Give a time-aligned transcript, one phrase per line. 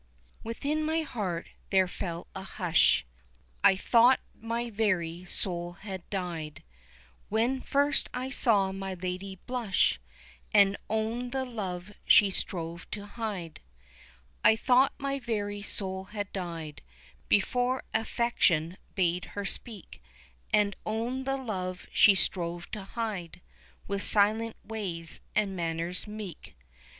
[0.43, 3.05] Within my heart there fell a hush,
[3.63, 6.63] I thought my very soul had died,
[7.29, 9.99] When first I saw my lady blush
[10.51, 13.59] And own the love she strove to hide.
[14.43, 16.81] I thought my very soul had died
[17.29, 20.01] Before affection bade her speak,
[20.51, 23.39] And own the love she strove to hide
[23.87, 26.55] With silent ways and manners meek.